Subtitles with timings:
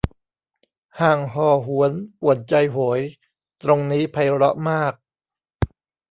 [1.01, 3.01] ห่างห่อหวนป่วนใจโหย
[3.63, 4.93] ตรงนี้ไพเราะมาก